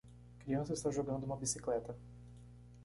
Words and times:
criança 0.39 0.73
está 0.73 0.89
jogando 0.89 1.25
uma 1.25 1.37
bicicleta 1.37 1.95